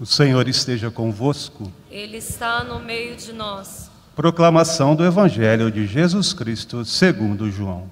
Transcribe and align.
O 0.00 0.04
Senhor 0.04 0.48
esteja 0.48 0.90
convosco. 0.90 1.70
Ele 1.88 2.16
está 2.16 2.64
no 2.64 2.80
meio 2.80 3.14
de 3.14 3.32
nós. 3.32 3.88
Proclamação 4.16 4.96
do 4.96 5.04
Evangelho 5.04 5.70
de 5.70 5.86
Jesus 5.86 6.32
Cristo, 6.32 6.84
segundo 6.84 7.48
João. 7.48 7.88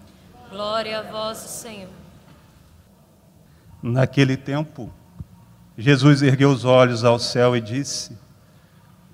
Glória 0.50 0.98
a 0.98 1.02
vós, 1.02 1.38
Senhor. 1.38 1.88
Naquele 3.80 4.36
tempo, 4.36 4.92
Jesus 5.78 6.22
ergueu 6.22 6.50
os 6.50 6.64
olhos 6.64 7.04
ao 7.04 7.20
céu 7.20 7.56
e 7.56 7.60
disse: 7.60 8.18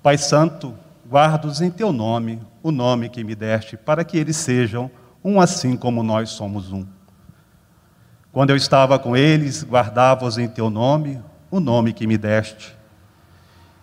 Pai 0.01 0.17
Santo, 0.17 0.75
guardo-os 1.07 1.61
em 1.61 1.69
teu 1.69 1.93
nome, 1.93 2.41
o 2.63 2.71
nome 2.71 3.07
que 3.07 3.23
me 3.23 3.35
deste, 3.35 3.77
para 3.77 4.03
que 4.03 4.17
eles 4.17 4.35
sejam 4.35 4.89
um 5.23 5.39
assim 5.39 5.77
como 5.77 6.01
nós 6.01 6.31
somos 6.31 6.71
um. 6.71 6.87
Quando 8.31 8.49
eu 8.49 8.55
estava 8.55 8.97
com 8.97 9.15
eles, 9.15 9.63
guardava-os 9.63 10.39
em 10.39 10.47
teu 10.47 10.71
nome, 10.71 11.21
o 11.51 11.59
nome 11.59 11.93
que 11.93 12.07
me 12.07 12.17
deste. 12.17 12.78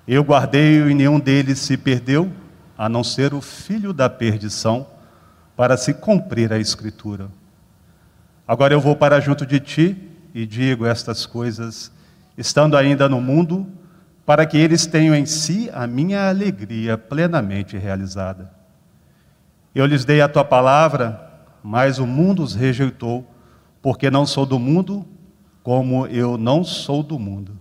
Eu 0.07 0.23
guardei-o 0.23 0.89
e 0.89 0.95
nenhum 0.95 1.19
deles 1.19 1.59
se 1.59 1.77
perdeu, 1.77 2.31
a 2.79 2.89
não 2.89 3.03
ser 3.03 3.35
o 3.35 3.41
filho 3.41 3.93
da 3.93 4.09
perdição, 4.09 4.87
para 5.57 5.77
se 5.77 5.95
cumprir 5.95 6.53
a 6.53 6.59
Escritura. 6.59 7.29
Agora 8.47 8.73
eu 8.73 8.81
vou 8.81 8.95
para 8.95 9.19
junto 9.19 9.45
de 9.45 9.59
ti 9.59 9.97
e 10.33 10.47
digo 10.47 10.87
estas 10.87 11.27
coisas, 11.27 11.91
estando 12.39 12.77
ainda 12.77 13.09
no 13.09 13.21
mundo, 13.21 13.67
para 14.25 14.47
que 14.47 14.57
eles 14.57 14.87
tenham 14.87 15.15
em 15.15 15.27
si 15.27 15.71
a 15.73 15.87
minha 15.87 16.29
alegria 16.29 16.97
plenamente 16.97 17.77
realizada. 17.77 18.53
Eu 19.75 19.87
lhes 19.87 20.05
dei 20.05 20.21
a 20.21 20.29
tua 20.29 20.45
palavra, 20.45 21.21
mas 21.63 21.99
o 21.99 22.07
mundo 22.07 22.43
os 22.43 22.55
rejeitou, 22.55 23.29
porque 23.83 24.11
não 24.11 24.25
sou 24.25 24.47
do 24.47 24.59
mundo, 24.59 25.05
como 25.63 26.07
eu 26.07 26.39
não 26.39 26.63
sou 26.63 27.03
do 27.03 27.19
mundo. 27.19 27.59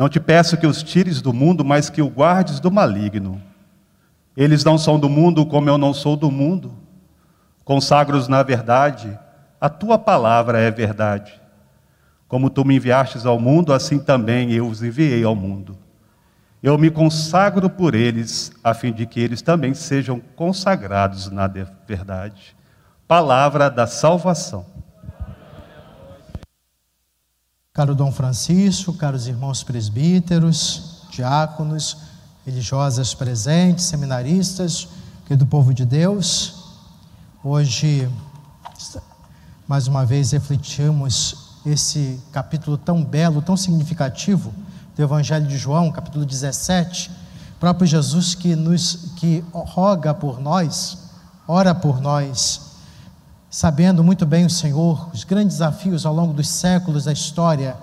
Não 0.00 0.08
te 0.08 0.18
peço 0.18 0.56
que 0.56 0.66
os 0.66 0.82
tires 0.82 1.20
do 1.20 1.30
mundo, 1.30 1.62
mas 1.62 1.90
que 1.90 2.00
o 2.00 2.08
guardes 2.08 2.58
do 2.58 2.70
maligno. 2.70 3.38
Eles 4.34 4.64
não 4.64 4.78
são 4.78 4.98
do 4.98 5.10
mundo 5.10 5.44
como 5.44 5.68
eu 5.68 5.76
não 5.76 5.92
sou 5.92 6.16
do 6.16 6.30
mundo. 6.30 6.72
Consagros 7.66 8.26
na 8.26 8.42
verdade, 8.42 9.18
a 9.60 9.68
tua 9.68 9.98
palavra 9.98 10.58
é 10.58 10.70
verdade. 10.70 11.38
Como 12.26 12.48
tu 12.48 12.64
me 12.64 12.76
enviastes 12.76 13.26
ao 13.26 13.38
mundo, 13.38 13.74
assim 13.74 13.98
também 13.98 14.50
eu 14.52 14.66
os 14.68 14.82
enviei 14.82 15.22
ao 15.22 15.36
mundo. 15.36 15.76
Eu 16.62 16.78
me 16.78 16.90
consagro 16.90 17.68
por 17.68 17.94
eles, 17.94 18.52
a 18.64 18.72
fim 18.72 18.94
de 18.94 19.04
que 19.04 19.20
eles 19.20 19.42
também 19.42 19.74
sejam 19.74 20.18
consagrados 20.34 21.30
na 21.30 21.46
verdade. 21.46 22.56
Palavra 23.06 23.68
da 23.68 23.86
salvação. 23.86 24.64
Caro 27.80 27.94
Dom 27.94 28.12
Francisco, 28.12 28.92
caros 28.92 29.26
irmãos 29.26 29.62
presbíteros, 29.62 31.06
diáconos, 31.10 31.96
religiosas 32.44 33.14
presentes, 33.14 33.86
seminaristas, 33.86 34.86
querido 35.24 35.46
povo 35.46 35.72
de 35.72 35.86
Deus, 35.86 36.56
hoje, 37.42 38.06
mais 39.66 39.88
uma 39.88 40.04
vez, 40.04 40.32
refletimos 40.32 41.56
esse 41.64 42.20
capítulo 42.30 42.76
tão 42.76 43.02
belo, 43.02 43.40
tão 43.40 43.56
significativo 43.56 44.52
do 44.94 45.02
Evangelho 45.02 45.46
de 45.46 45.56
João, 45.56 45.90
capítulo 45.90 46.26
17, 46.26 47.10
próprio 47.58 47.86
Jesus 47.86 48.34
que 48.34 48.54
nos 48.54 49.14
que 49.16 49.42
roga 49.54 50.12
por 50.12 50.38
nós, 50.38 50.98
ora 51.48 51.74
por 51.74 51.98
nós, 51.98 52.69
sabendo 53.50 54.04
muito 54.04 54.24
bem 54.24 54.46
o 54.46 54.50
Senhor 54.50 55.10
os 55.12 55.24
grandes 55.24 55.56
desafios 55.56 56.06
ao 56.06 56.14
longo 56.14 56.32
dos 56.32 56.48
séculos 56.48 57.04
da 57.04 57.12
história 57.12 57.76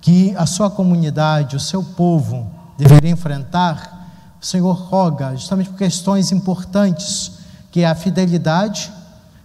que 0.00 0.34
a 0.36 0.44
sua 0.44 0.70
comunidade, 0.70 1.56
o 1.56 1.60
seu 1.60 1.82
povo 1.82 2.50
deveria 2.76 3.10
enfrentar, 3.10 4.08
o 4.40 4.44
Senhor 4.44 4.72
roga 4.72 5.34
justamente 5.36 5.70
por 5.70 5.78
questões 5.78 6.32
importantes, 6.32 7.32
que 7.70 7.80
é 7.80 7.86
a 7.86 7.94
fidelidade, 7.94 8.90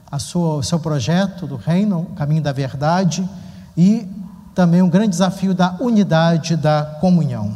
a 0.10 0.20
sua, 0.20 0.56
o 0.56 0.64
seu 0.64 0.80
projeto 0.80 1.46
do 1.46 1.56
reino, 1.56 2.00
o 2.00 2.16
caminho 2.16 2.42
da 2.42 2.54
verdade 2.54 3.28
e 3.76 4.08
também 4.54 4.82
um 4.82 4.90
grande 4.90 5.10
desafio 5.10 5.54
da 5.54 5.76
unidade 5.80 6.56
da 6.56 6.98
comunhão. 7.02 7.54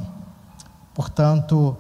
Portanto, 0.94 1.78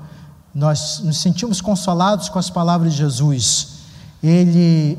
nós 0.56 1.00
nos 1.00 1.18
sentimos 1.18 1.59
consolados 1.59 2.29
com 2.29 2.40
as 2.40 2.50
palavras 2.50 2.94
de 2.94 3.00
Jesus. 3.00 3.79
Ele 4.24 4.97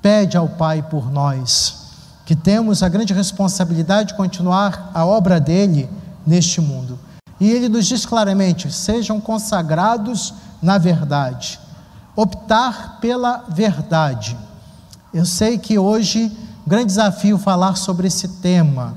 pede 0.00 0.36
ao 0.36 0.48
Pai 0.48 0.82
por 0.82 1.10
nós, 1.10 1.86
que 2.24 2.36
temos 2.36 2.82
a 2.82 2.88
grande 2.88 3.12
responsabilidade 3.12 4.08
de 4.08 4.14
continuar 4.14 4.90
a 4.94 5.04
obra 5.04 5.40
dele 5.40 5.88
neste 6.26 6.60
mundo. 6.60 6.98
E 7.40 7.50
ele 7.50 7.68
nos 7.68 7.86
diz 7.86 8.04
claramente: 8.04 8.70
sejam 8.72 9.20
consagrados 9.20 10.34
na 10.60 10.76
verdade, 10.76 11.58
optar 12.16 12.98
pela 13.00 13.44
verdade. 13.48 14.36
Eu 15.14 15.24
sei 15.24 15.56
que 15.56 15.78
hoje, 15.78 16.36
grande 16.66 16.86
desafio 16.86 17.38
falar 17.38 17.76
sobre 17.76 18.08
esse 18.08 18.28
tema. 18.40 18.96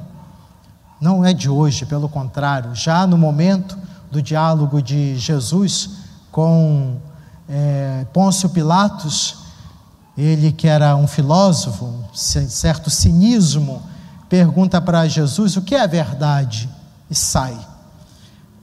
Não 1.00 1.26
é 1.26 1.34
de 1.34 1.50
hoje, 1.50 1.86
pelo 1.86 2.10
contrário, 2.10 2.76
já 2.76 3.08
no 3.08 3.18
momento 3.18 3.78
do 4.12 4.22
diálogo 4.22 4.82
de 4.82 5.18
Jesus 5.18 5.92
com 6.32 6.98
é, 7.50 8.06
Pôncio 8.14 8.50
Pilatos, 8.50 9.38
ele 10.22 10.52
que 10.52 10.68
era 10.68 10.96
um 10.96 11.08
filósofo, 11.08 11.92
certo 12.14 12.92
cinismo, 12.92 13.82
pergunta 14.30 14.80
para 14.80 15.08
Jesus 15.08 15.58
o 15.58 15.64
que 15.64 15.74
é 15.74 15.88
verdade 15.88 16.70
e 17.10 17.16
sai. 17.16 17.58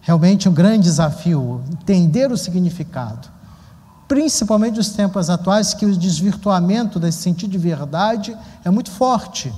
Realmente 0.00 0.48
um 0.48 0.52
grande 0.52 0.84
desafio, 0.84 1.60
entender 1.72 2.30
o 2.30 2.36
significado. 2.36 3.28
Principalmente 4.06 4.76
nos 4.76 4.90
tempos 4.90 5.28
atuais, 5.28 5.74
que 5.74 5.84
o 5.84 5.96
desvirtuamento 5.96 7.00
desse 7.00 7.18
sentido 7.18 7.50
de 7.50 7.58
verdade 7.58 8.36
é 8.64 8.70
muito 8.70 8.90
forte. 8.90 9.52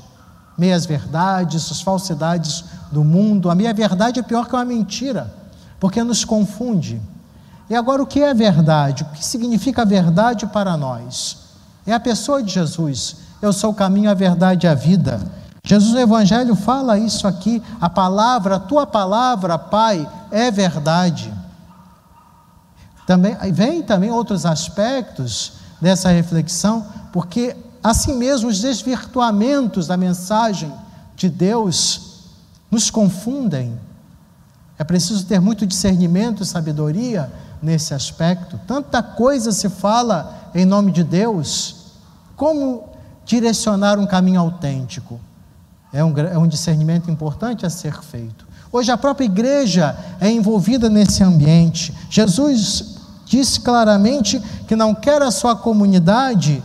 Meias 0.56 0.86
verdades, 0.86 1.70
as 1.70 1.82
falsidades 1.82 2.64
do 2.90 3.04
mundo. 3.04 3.50
A 3.50 3.54
meia 3.54 3.74
verdade 3.74 4.18
é 4.18 4.22
pior 4.22 4.48
que 4.48 4.54
uma 4.54 4.64
mentira, 4.64 5.32
porque 5.78 6.02
nos 6.02 6.24
confunde. 6.24 7.00
E 7.68 7.74
agora, 7.76 8.02
o 8.02 8.06
que 8.06 8.20
é 8.20 8.32
verdade? 8.32 9.02
O 9.02 9.06
que 9.06 9.24
significa 9.24 9.84
verdade 9.84 10.46
para 10.46 10.76
nós? 10.76 11.49
É 11.86 11.92
a 11.92 12.00
pessoa 12.00 12.42
de 12.42 12.52
Jesus. 12.52 13.16
Eu 13.40 13.52
sou 13.52 13.70
o 13.70 13.74
caminho, 13.74 14.10
a 14.10 14.14
verdade 14.14 14.66
e 14.66 14.68
a 14.68 14.74
vida. 14.74 15.20
Jesus 15.64 15.92
no 15.92 16.00
Evangelho 16.00 16.54
fala 16.54 16.98
isso 16.98 17.26
aqui. 17.26 17.62
A 17.80 17.88
palavra, 17.88 18.56
a 18.56 18.60
tua 18.60 18.86
palavra, 18.86 19.58
Pai, 19.58 20.08
é 20.30 20.50
verdade. 20.50 21.32
Também 23.06 23.36
vem 23.52 23.82
também 23.82 24.10
outros 24.10 24.46
aspectos 24.46 25.54
dessa 25.80 26.10
reflexão, 26.10 26.86
porque 27.12 27.56
assim 27.82 28.14
mesmo 28.16 28.48
os 28.48 28.60
desvirtuamentos 28.60 29.86
da 29.86 29.96
mensagem 29.96 30.72
de 31.16 31.28
Deus 31.28 32.10
nos 32.70 32.90
confundem. 32.90 33.78
É 34.78 34.84
preciso 34.84 35.26
ter 35.26 35.40
muito 35.40 35.66
discernimento 35.66 36.42
e 36.42 36.46
sabedoria 36.46 37.30
nesse 37.62 37.92
aspecto. 37.92 38.58
Tanta 38.66 39.02
coisa 39.02 39.52
se 39.52 39.68
fala 39.68 40.39
em 40.54 40.64
nome 40.64 40.92
de 40.92 41.04
Deus, 41.04 41.76
como 42.36 42.88
direcionar 43.24 43.98
um 43.98 44.06
caminho 44.06 44.40
autêntico? 44.40 45.20
É 45.92 46.04
um, 46.04 46.16
é 46.18 46.38
um 46.38 46.46
discernimento 46.46 47.10
importante 47.10 47.66
a 47.66 47.70
ser 47.70 48.00
feito. 48.02 48.46
Hoje 48.72 48.92
a 48.92 48.96
própria 48.96 49.24
igreja 49.24 49.96
é 50.20 50.30
envolvida 50.30 50.88
nesse 50.88 51.22
ambiente. 51.24 51.92
Jesus 52.08 52.96
disse 53.26 53.60
claramente 53.60 54.40
que 54.66 54.76
não 54.76 54.94
quer 54.94 55.22
a 55.22 55.30
sua 55.30 55.56
comunidade, 55.56 56.62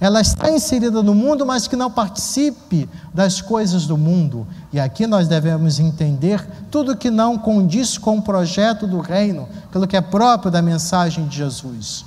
ela 0.00 0.20
está 0.20 0.48
inserida 0.50 1.02
no 1.02 1.14
mundo, 1.14 1.44
mas 1.44 1.66
que 1.66 1.74
não 1.74 1.90
participe 1.90 2.88
das 3.12 3.40
coisas 3.40 3.84
do 3.84 3.98
mundo. 3.98 4.46
E 4.72 4.78
aqui 4.78 5.08
nós 5.08 5.26
devemos 5.26 5.80
entender 5.80 6.46
tudo 6.70 6.96
que 6.96 7.10
não 7.10 7.36
condiz 7.36 7.98
com 7.98 8.18
o 8.18 8.22
projeto 8.22 8.86
do 8.86 9.00
reino, 9.00 9.48
pelo 9.72 9.88
que 9.88 9.96
é 9.96 10.00
próprio 10.00 10.52
da 10.52 10.62
mensagem 10.62 11.26
de 11.26 11.38
Jesus. 11.38 12.04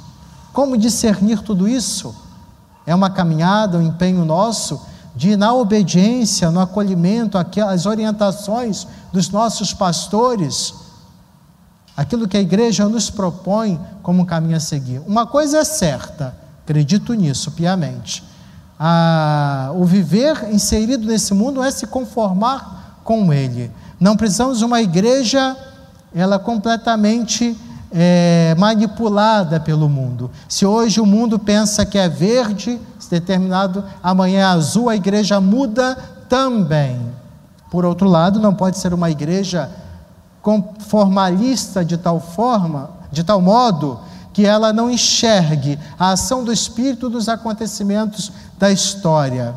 Como 0.54 0.78
discernir 0.78 1.42
tudo 1.42 1.68
isso? 1.68 2.14
É 2.86 2.94
uma 2.94 3.10
caminhada, 3.10 3.78
um 3.78 3.82
empenho 3.82 4.26
nosso 4.26 4.82
de, 5.16 5.36
na 5.36 5.54
obediência, 5.54 6.50
no 6.52 6.60
acolhimento, 6.60 7.38
às 7.38 7.86
orientações 7.86 8.88
dos 9.12 9.30
nossos 9.30 9.74
pastores, 9.74 10.74
aquilo 11.96 12.28
que 12.28 12.38
a 12.38 12.42
igreja 12.42 12.88
nos 12.88 13.10
propõe 13.10 13.80
como 14.02 14.24
um 14.24 14.26
caminho 14.26 14.58
a 14.58 14.60
seguir. 14.60 15.02
Uma 15.06 15.28
coisa 15.28 15.60
é 15.60 15.64
certa, 15.64 16.36
acredito 16.64 17.14
nisso 17.14 17.52
piamente. 17.52 18.24
Ah, 18.80 19.72
o 19.76 19.86
viver 19.86 20.50
inserido 20.52 21.06
nesse 21.06 21.34
mundo 21.34 21.62
é 21.62 21.70
se 21.70 21.86
conformar 21.86 23.00
com 23.04 23.32
ele. 23.32 23.72
Não 24.00 24.16
precisamos 24.16 24.58
de 24.58 24.66
uma 24.66 24.82
igreja, 24.82 25.56
ela 26.16 26.40
completamente 26.40 27.56
é, 27.92 28.56
manipulada 28.58 29.60
pelo 29.60 29.90
mundo. 29.90 30.32
Se 30.48 30.66
hoje 30.66 31.00
o 31.02 31.06
mundo 31.06 31.38
pensa 31.38 31.86
que 31.86 31.98
é 31.98 32.08
verde, 32.08 32.80
determinado, 33.10 33.84
amanhã 34.02 34.40
é 34.40 34.44
azul, 34.44 34.90
a 34.90 34.96
igreja 34.96 35.42
muda 35.42 35.98
também. 36.30 37.00
Por 37.70 37.86
outro 37.86 38.08
lado, 38.08 38.40
não 38.40 38.54
pode 38.54 38.78
ser 38.78 38.94
uma 38.94 39.12
igreja 39.12 39.70
formalista 40.80 41.86
de 41.86 41.98
tal 41.98 42.20
forma, 42.20 42.90
de 43.12 43.24
tal 43.24 43.42
modo 43.42 44.00
que 44.34 44.46
ela 44.46 44.72
não 44.72 44.90
enxergue 44.90 45.78
a 46.00 46.12
ação 46.12 46.44
do 46.44 46.54
Espírito 46.54 47.10
nos 47.10 47.28
acontecimentos 47.28 48.32
da 48.58 48.72
história, 48.72 49.54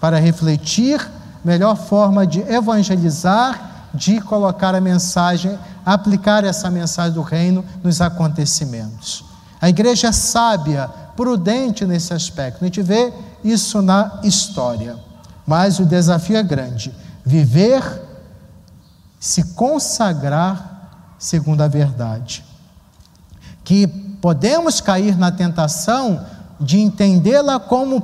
para 0.00 0.18
refletir 0.18 1.06
melhor 1.44 1.76
forma 1.76 2.26
de 2.26 2.40
evangelizar, 2.40 3.88
de 3.92 4.20
colocar 4.20 4.74
a 4.74 4.80
mensagem, 4.80 5.58
aplicar 5.84 6.44
essa 6.44 6.70
mensagem 6.70 7.12
do 7.12 7.22
reino 7.22 7.64
nos 7.82 8.00
acontecimentos. 8.00 9.24
A 9.60 9.68
igreja 9.68 10.08
é 10.08 10.12
sábia, 10.12 10.88
prudente 11.16 11.84
nesse 11.84 12.12
aspecto. 12.12 12.62
A 12.62 12.66
gente 12.66 12.82
vê 12.82 13.12
isso 13.42 13.80
na 13.80 14.20
história. 14.22 14.96
Mas 15.46 15.78
o 15.78 15.84
desafio 15.84 16.36
é 16.36 16.42
grande: 16.42 16.94
viver, 17.24 17.82
se 19.18 19.42
consagrar 19.54 20.74
segundo 21.18 21.62
a 21.62 21.68
verdade. 21.68 22.44
Que 23.62 23.86
podemos 23.86 24.80
cair 24.80 25.16
na 25.16 25.30
tentação 25.30 26.24
de 26.60 26.78
entendê-la 26.80 27.58
como 27.58 28.00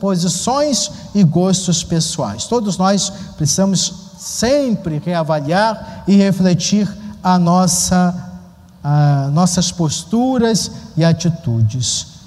posições 0.00 0.90
e 1.14 1.22
gostos 1.22 1.84
pessoais. 1.84 2.44
Todos 2.46 2.78
nós 2.78 3.10
precisamos 3.36 4.10
sempre 4.18 5.00
reavaliar 5.04 6.04
e 6.06 6.16
refletir 6.16 6.88
a 7.22 7.38
nossa, 7.38 8.14
a 8.82 9.28
nossas 9.32 9.70
posturas 9.70 10.70
e 10.96 11.04
atitudes. 11.04 12.20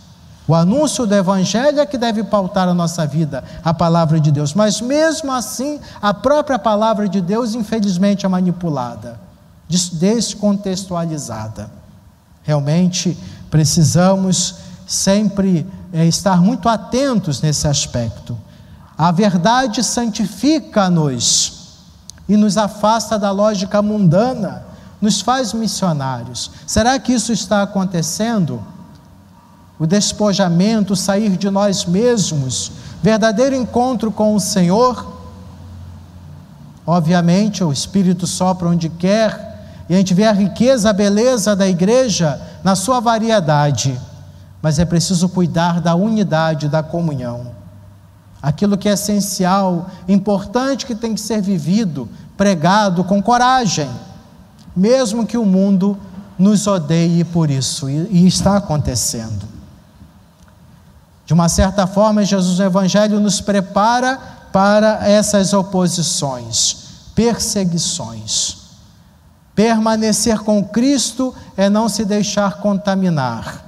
O 0.46 0.54
anúncio 0.54 1.06
do 1.06 1.16
Evangelho 1.16 1.80
é 1.80 1.86
que 1.86 1.98
deve 1.98 2.24
pautar 2.24 2.68
a 2.68 2.74
nossa 2.74 3.08
vida, 3.08 3.44
a 3.64 3.74
palavra 3.74 4.20
de 4.20 4.30
Deus. 4.30 4.54
Mas 4.54 4.82
mesmo 4.82 5.32
assim, 5.32 5.80
a 6.02 6.14
própria 6.14 6.60
palavra 6.60 7.08
de 7.08 7.22
Deus, 7.22 7.56
infelizmente, 7.56 8.26
é 8.26 8.30
manipulada, 8.30 9.20
descontextualizada. 9.68 11.72
Realmente 12.44 13.18
precisamos 13.50 14.56
sempre 14.86 15.66
é, 15.94 16.06
estar 16.06 16.42
muito 16.42 16.68
atentos 16.68 17.42
nesse 17.42 17.68
aspecto. 17.68 18.38
A 18.98 19.12
verdade 19.12 19.82
santifica-nos 19.82 21.62
e 22.28 22.36
nos 22.36 22.58
afasta 22.58 23.18
da 23.18 23.32
lógica 23.32 23.82
mundana, 23.82 24.73
nos 25.04 25.22
faz 25.22 25.54
missionários. 25.54 26.50
Será 26.66 26.98
que 26.98 27.14
isso 27.14 27.32
está 27.32 27.62
acontecendo? 27.62 28.60
o 29.84 29.86
despojamento, 29.86 30.94
o 30.94 30.96
sair 30.96 31.36
de 31.36 31.50
nós 31.50 31.86
mesmos, 31.86 32.72
verdadeiro 33.02 33.54
encontro 33.54 34.12
com 34.14 34.34
o 34.34 34.40
Senhor. 34.40 35.06
Obviamente, 36.88 37.62
o 37.64 37.72
Espírito 37.72 38.26
sopra 38.26 38.70
onde 38.70 38.88
quer, 38.88 39.84
e 39.90 39.94
a 39.94 39.98
gente 39.98 40.14
vê 40.14 40.24
a 40.24 40.32
riqueza, 40.32 40.90
a 40.90 40.94
beleza 40.94 41.54
da 41.54 41.68
igreja 41.68 42.42
na 42.64 42.76
sua 42.76 43.02
variedade, 43.02 44.00
mas 44.62 44.80
é 44.80 44.86
preciso 44.86 45.28
cuidar 45.28 45.82
da 45.82 45.96
unidade, 45.96 46.70
da 46.70 46.82
comunhão. 46.82 47.48
Aquilo 48.42 48.78
que 48.78 48.88
é 48.88 48.94
essencial, 48.94 49.90
importante, 50.08 50.86
que 50.86 50.96
tem 50.96 51.14
que 51.14 51.20
ser 51.20 51.42
vivido, 51.42 52.08
pregado 52.38 53.04
com 53.04 53.22
coragem, 53.22 53.90
mesmo 54.76 55.26
que 55.26 55.38
o 55.38 55.46
mundo 55.46 55.98
nos 56.38 56.68
odeie 56.68 57.24
por 57.24 57.50
isso, 57.50 57.90
e 57.90 58.28
está 58.28 58.58
acontecendo. 58.58 59.48
De 61.26 61.34
uma 61.34 61.48
certa 61.48 61.88
forma, 61.88 62.26
Jesus 62.26 62.60
no 62.60 62.66
Evangelho 62.66 63.20
nos 63.20 63.40
prepara 63.40 64.20
para 64.52 65.08
essas 65.08 65.54
oposições, 65.54 66.78
perseguições. 67.16 68.58
Permanecer 69.56 70.40
com 70.40 70.64
Cristo 70.64 71.34
é 71.56 71.70
não 71.70 71.88
se 71.88 72.04
deixar 72.04 72.58
contaminar. 72.58 73.64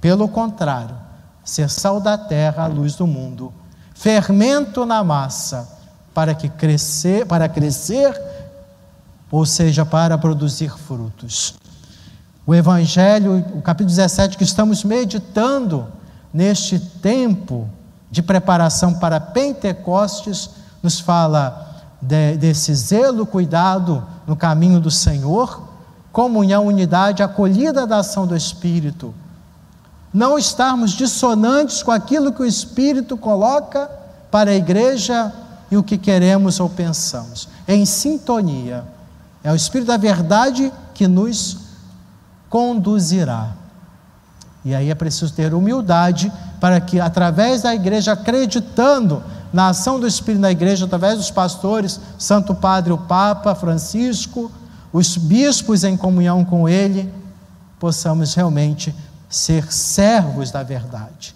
Pelo 0.00 0.28
contrário, 0.28 0.96
ser 1.44 1.70
sal 1.70 2.00
da 2.00 2.18
terra, 2.18 2.64
a 2.64 2.66
luz 2.66 2.94
do 2.94 3.06
mundo, 3.06 3.52
fermento 3.94 4.84
na 4.84 5.04
massa, 5.04 5.68
para 6.12 6.34
que 6.34 6.48
crescer, 6.48 7.26
para 7.26 7.48
crescer, 7.48 8.12
ou 9.30 9.46
seja, 9.46 9.86
para 9.86 10.18
produzir 10.18 10.70
frutos. 10.76 11.54
O 12.46 12.54
Evangelho, 12.54 13.44
o 13.54 13.62
capítulo 13.62 13.88
17 13.90 14.36
que 14.36 14.44
estamos 14.44 14.82
meditando, 14.82 15.86
neste 16.32 16.78
tempo 16.78 17.68
de 18.10 18.22
preparação 18.22 18.94
para 18.94 19.20
Pentecostes, 19.20 20.50
nos 20.82 20.98
fala 20.98 21.84
de, 22.00 22.36
desse 22.36 22.74
zelo, 22.74 23.24
cuidado 23.26 24.04
no 24.26 24.34
caminho 24.34 24.80
do 24.80 24.90
Senhor, 24.90 25.62
comunhão, 26.10 26.66
unidade, 26.66 27.22
acolhida 27.22 27.86
da 27.86 27.98
ação 27.98 28.26
do 28.26 28.36
Espírito. 28.36 29.14
Não 30.12 30.36
estarmos 30.36 30.90
dissonantes 30.90 31.84
com 31.84 31.92
aquilo 31.92 32.32
que 32.32 32.42
o 32.42 32.46
Espírito 32.46 33.16
coloca 33.16 33.88
para 34.30 34.50
a 34.50 34.54
igreja 34.54 35.32
e 35.70 35.76
o 35.76 35.84
que 35.84 35.96
queremos 35.96 36.58
ou 36.58 36.68
pensamos. 36.68 37.48
Em 37.68 37.86
sintonia. 37.86 38.84
É 39.42 39.50
o 39.50 39.54
Espírito 39.54 39.88
da 39.88 39.96
verdade 39.96 40.72
que 40.94 41.08
nos 41.08 41.58
conduzirá. 42.48 43.52
E 44.64 44.74
aí 44.74 44.90
é 44.90 44.94
preciso 44.94 45.32
ter 45.32 45.54
humildade 45.54 46.30
para 46.60 46.80
que, 46.80 47.00
através 47.00 47.62
da 47.62 47.74
igreja, 47.74 48.12
acreditando 48.12 49.22
na 49.52 49.68
ação 49.68 49.98
do 49.98 50.06
Espírito 50.06 50.42
na 50.42 50.50
igreja, 50.50 50.84
através 50.84 51.16
dos 51.16 51.30
pastores, 51.30 51.98
Santo 52.18 52.54
Padre, 52.54 52.92
o 52.92 52.98
Papa 52.98 53.54
Francisco, 53.54 54.50
os 54.92 55.16
bispos 55.16 55.84
em 55.84 55.96
comunhão 55.96 56.44
com 56.44 56.68
ele, 56.68 57.12
possamos 57.78 58.34
realmente 58.34 58.94
ser 59.28 59.72
servos 59.72 60.50
da 60.50 60.62
verdade 60.62 61.34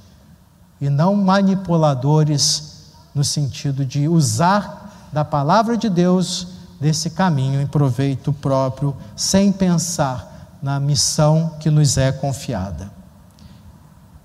e 0.81 0.91
não 0.91 1.15
manipuladores 1.15 2.93
no 3.15 3.25
sentido 3.25 3.85
de 3.87 4.09
usar 4.09 5.09
da 5.13 5.25
palavra 5.25 5.77
de 5.77 5.89
Deus 5.89 6.49
desse 6.81 7.11
caminho 7.11 7.61
em 7.61 7.67
proveito 7.67 8.33
próprio, 8.33 8.97
sem 9.17 9.53
pensar 9.53 10.59
na 10.63 10.81
missão 10.81 11.53
que 11.61 11.71
nos 11.71 11.97
é 11.97 12.11
confiada. 12.11 12.91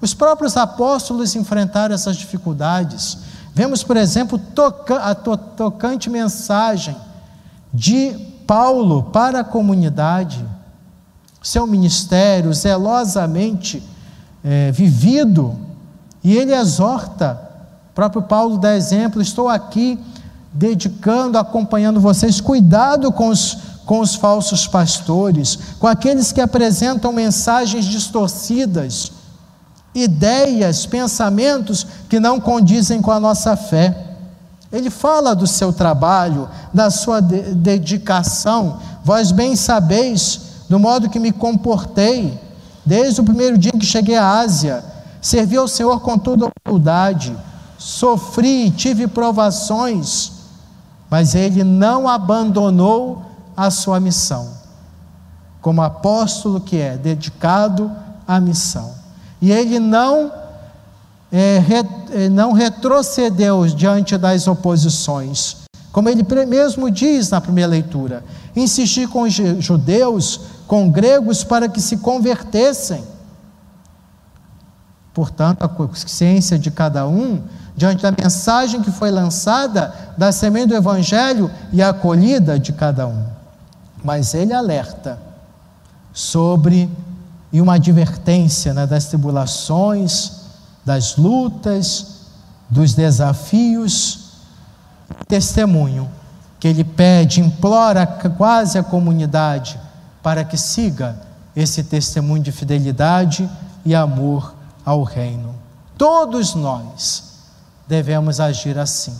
Os 0.01 0.13
próprios 0.13 0.55
apóstolos 0.55 1.35
enfrentaram 1.35 1.93
essas 1.93 2.15
dificuldades. 2.15 3.17
Vemos, 3.53 3.83
por 3.83 3.97
exemplo, 3.97 4.39
a 5.01 5.13
tocante 5.13 6.09
mensagem 6.09 6.95
de 7.73 8.11
Paulo 8.47 9.03
para 9.03 9.41
a 9.41 9.43
comunidade, 9.43 10.43
seu 11.41 11.67
ministério 11.67 12.53
zelosamente 12.53 13.83
é, 14.43 14.71
vivido, 14.71 15.59
e 16.23 16.35
ele 16.35 16.53
exorta, 16.53 17.39
o 17.91 17.93
próprio 17.93 18.21
Paulo 18.21 18.57
dá 18.57 18.75
exemplo: 18.75 19.21
estou 19.21 19.49
aqui 19.49 19.99
dedicando, 20.53 21.37
acompanhando 21.37 21.99
vocês, 21.99 22.41
cuidado 22.41 23.11
com 23.11 23.29
os, 23.29 23.57
com 23.85 23.99
os 23.99 24.15
falsos 24.15 24.67
pastores, 24.67 25.57
com 25.79 25.87
aqueles 25.87 26.31
que 26.31 26.41
apresentam 26.41 27.13
mensagens 27.13 27.85
distorcidas 27.85 29.11
ideias, 29.93 30.85
pensamentos 30.85 31.85
que 32.07 32.19
não 32.19 32.39
condizem 32.39 33.01
com 33.01 33.11
a 33.11 33.19
nossa 33.19 33.55
fé. 33.55 34.05
Ele 34.71 34.89
fala 34.89 35.35
do 35.35 35.47
seu 35.47 35.73
trabalho, 35.73 36.47
da 36.73 36.91
sua 36.91 37.19
de 37.19 37.41
dedicação. 37.55 38.79
Vós 39.03 39.31
bem 39.31 39.55
sabeis 39.55 40.41
do 40.69 40.77
modo 40.77 41.09
que 41.09 41.19
me 41.19 41.31
comportei, 41.31 42.39
desde 42.85 43.21
o 43.21 43.23
primeiro 43.23 43.57
dia 43.57 43.71
que 43.71 43.85
cheguei 43.85 44.15
à 44.15 44.39
Ásia. 44.39 44.83
Servi 45.21 45.57
ao 45.57 45.67
Senhor 45.67 45.99
com 46.01 46.17
toda 46.17 46.49
humildade, 46.65 47.35
sofri, 47.77 48.69
tive 48.71 49.07
provações, 49.07 50.31
mas 51.09 51.33
ele 51.35 51.63
não 51.63 52.07
abandonou 52.07 53.25
a 53.57 53.69
sua 53.71 53.99
missão, 53.99 54.49
como 55.61 55.81
apóstolo 55.81 56.61
que 56.61 56.77
é, 56.77 56.95
dedicado 56.95 57.91
à 58.27 58.39
missão. 58.39 58.93
E 59.41 59.51
ele 59.51 59.79
não, 59.79 60.31
é, 61.31 61.59
re, 61.59 61.85
é, 62.11 62.29
não 62.29 62.51
retrocedeu 62.51 63.65
diante 63.67 64.17
das 64.17 64.47
oposições. 64.47 65.57
Como 65.91 66.07
ele 66.07 66.23
mesmo 66.45 66.91
diz 66.91 67.29
na 67.29 67.41
primeira 67.41 67.69
leitura, 67.69 68.23
insistir 68.55 69.07
com 69.07 69.23
os 69.23 69.33
judeus, 69.33 70.41
com 70.67 70.89
gregos, 70.91 71.43
para 71.43 71.67
que 71.67 71.81
se 71.81 71.97
convertessem. 71.97 73.03
Portanto, 75.13 75.63
a 75.63 75.67
consciência 75.67 76.59
de 76.59 76.69
cada 76.69 77.07
um, 77.07 77.41
diante 77.79 78.03
da 78.03 78.11
mensagem 78.11 78.81
que 78.81 78.91
foi 78.91 79.09
lançada, 79.09 79.93
da 80.17 80.33
semente 80.33 80.67
do 80.67 80.75
Evangelho 80.75 81.49
e 81.71 81.81
a 81.81 81.89
acolhida 81.89 82.59
de 82.59 82.73
cada 82.73 83.07
um. 83.07 83.23
Mas 84.03 84.33
ele 84.33 84.53
alerta 84.53 85.17
sobre 86.11 86.89
e 87.53 87.61
uma 87.61 87.75
advertência 87.75 88.73
né, 88.73 88.85
das 88.85 89.05
tribulações, 89.05 90.31
das 90.85 91.15
lutas, 91.15 92.17
dos 92.69 92.93
desafios, 92.93 94.33
testemunho 95.25 96.11
que 96.59 96.67
ele 96.67 96.83
pede, 96.83 97.39
implora 97.39 98.05
quase 98.05 98.77
a 98.77 98.83
comunidade 98.83 99.79
para 100.21 100.43
que 100.43 100.57
siga 100.57 101.15
esse 101.55 101.81
testemunho 101.81 102.43
de 102.43 102.51
fidelidade 102.51 103.49
e 103.85 103.95
amor 103.95 104.53
ao 104.85 105.01
reino. 105.03 105.55
Todos 105.97 106.55
nós 106.55 107.28
devemos 107.89 108.39
agir 108.39 108.77
assim. 108.77 109.17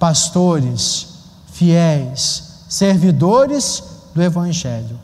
Pastores, 0.00 1.06
fiéis, 1.52 2.64
servidores 2.68 3.84
do 4.12 4.20
Evangelho. 4.20 4.98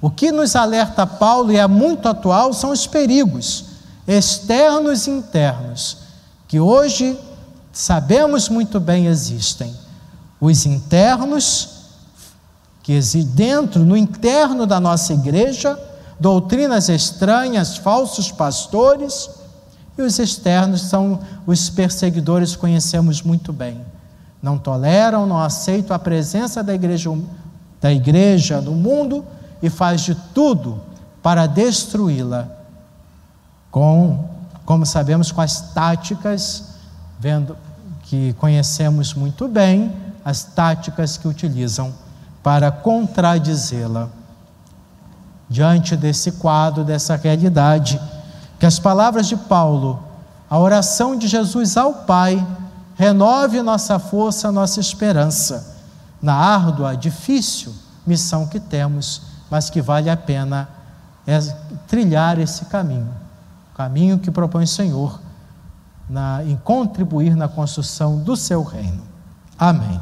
O 0.00 0.10
que 0.10 0.32
nos 0.32 0.56
alerta 0.56 1.06
Paulo 1.06 1.52
e 1.52 1.56
é 1.56 1.66
muito 1.68 2.08
atual 2.08 2.52
são 2.52 2.72
os 2.72 2.88
perigos 2.88 3.66
externos 4.04 5.06
e 5.06 5.10
internos, 5.10 5.98
que 6.48 6.58
hoje 6.58 7.16
sabemos 7.72 8.48
muito 8.48 8.80
bem 8.80 9.06
existem. 9.06 9.72
Os 10.40 10.66
internos, 10.66 11.68
que 12.82 12.98
dentro, 13.22 13.84
no 13.84 13.96
interno 13.96 14.66
da 14.66 14.80
nossa 14.80 15.12
igreja, 15.12 15.78
doutrinas 16.18 16.88
estranhas, 16.88 17.76
falsos 17.76 18.32
pastores, 18.32 19.30
e 19.96 20.02
os 20.02 20.18
externos 20.18 20.82
são 20.82 21.20
os 21.46 21.68
perseguidores, 21.68 22.56
conhecemos 22.56 23.22
muito 23.22 23.52
bem. 23.52 23.80
Não 24.42 24.58
toleram, 24.58 25.26
não 25.26 25.38
aceitam 25.38 25.94
a 25.94 25.98
presença 25.98 26.62
da 26.62 26.74
igreja, 26.74 27.10
da 27.80 27.92
igreja 27.92 28.60
no 28.60 28.72
mundo 28.72 29.24
e 29.62 29.70
faz 29.70 30.00
de 30.00 30.14
tudo 30.34 30.80
para 31.22 31.46
destruí-la, 31.46 32.48
com, 33.70 34.28
como 34.64 34.84
sabemos, 34.84 35.30
com 35.30 35.40
as 35.40 35.72
táticas, 35.72 36.64
vendo 37.20 37.56
que 38.02 38.32
conhecemos 38.34 39.14
muito 39.14 39.46
bem, 39.46 39.92
as 40.24 40.42
táticas 40.42 41.16
que 41.16 41.28
utilizam 41.28 41.92
para 42.42 42.70
contradizê-la. 42.72 44.08
Diante 45.48 45.96
desse 45.96 46.32
quadro, 46.32 46.82
dessa 46.82 47.14
realidade, 47.14 48.00
que 48.62 48.66
as 48.66 48.78
palavras 48.78 49.26
de 49.26 49.34
Paulo, 49.34 49.98
a 50.48 50.56
oração 50.56 51.16
de 51.16 51.26
Jesus 51.26 51.76
ao 51.76 51.92
Pai, 51.92 52.46
renove 52.94 53.60
nossa 53.60 53.98
força, 53.98 54.52
nossa 54.52 54.78
esperança 54.78 55.74
na 56.22 56.32
árdua, 56.32 56.96
difícil 56.96 57.74
missão 58.06 58.46
que 58.46 58.60
temos 58.60 59.22
mas 59.50 59.68
que 59.68 59.82
vale 59.82 60.08
a 60.08 60.16
pena 60.16 60.68
é 61.26 61.40
trilhar 61.88 62.38
esse 62.38 62.66
caminho, 62.66 63.12
o 63.72 63.76
caminho 63.76 64.16
que 64.20 64.30
propõe 64.30 64.62
o 64.62 64.68
Senhor 64.68 65.20
na, 66.08 66.44
em 66.44 66.54
contribuir 66.54 67.34
na 67.34 67.48
construção 67.48 68.20
do 68.20 68.36
seu 68.36 68.62
reino. 68.62 69.02
Amém. 69.58 70.00